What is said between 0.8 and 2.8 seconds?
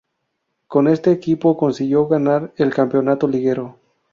este equipo consiguió ganar el